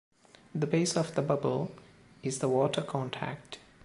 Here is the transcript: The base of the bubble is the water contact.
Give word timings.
The 0.55 0.65
base 0.65 0.97
of 0.97 1.13
the 1.13 1.21
bubble 1.21 1.71
is 2.23 2.39
the 2.39 2.49
water 2.49 2.81
contact. 2.81 3.59